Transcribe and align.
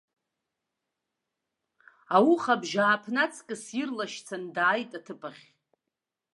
Ауха 2.15 2.53
абжьааԥны 2.55 3.19
аҵкыс 3.23 3.63
ирлашьцаны 3.81 4.49
дааит 4.55 4.91
аҭыԥ 4.99 5.21
ахь. 5.29 5.45